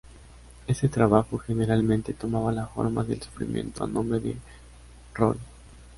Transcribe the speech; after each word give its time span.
Este 0.65 0.89
trabajo 0.89 1.37
generalmente 1.37 2.15
tomaba 2.15 2.51
la 2.51 2.65
forma 2.65 3.03
del 3.03 3.21
sufrimiento 3.21 3.83
a 3.83 3.87
nombre 3.87 4.19
de 4.19 4.35
Rory. 5.13 5.37